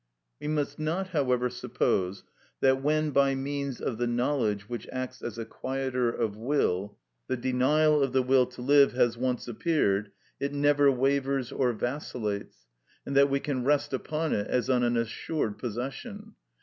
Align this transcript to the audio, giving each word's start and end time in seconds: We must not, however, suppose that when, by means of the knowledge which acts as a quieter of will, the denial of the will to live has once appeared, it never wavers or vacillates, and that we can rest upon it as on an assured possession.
We 0.39 0.47
must 0.47 0.79
not, 0.79 1.09
however, 1.09 1.47
suppose 1.47 2.23
that 2.59 2.81
when, 2.81 3.11
by 3.11 3.35
means 3.35 3.79
of 3.79 3.99
the 3.99 4.07
knowledge 4.07 4.67
which 4.67 4.87
acts 4.91 5.21
as 5.21 5.37
a 5.37 5.45
quieter 5.45 6.09
of 6.09 6.35
will, 6.35 6.97
the 7.27 7.37
denial 7.37 8.01
of 8.01 8.11
the 8.11 8.23
will 8.23 8.47
to 8.47 8.63
live 8.63 8.93
has 8.93 9.15
once 9.15 9.47
appeared, 9.47 10.09
it 10.39 10.53
never 10.53 10.91
wavers 10.91 11.51
or 11.51 11.71
vacillates, 11.71 12.65
and 13.05 13.15
that 13.15 13.29
we 13.29 13.39
can 13.39 13.63
rest 13.63 13.93
upon 13.93 14.33
it 14.33 14.47
as 14.47 14.71
on 14.71 14.81
an 14.81 14.97
assured 14.97 15.59
possession. 15.59 16.33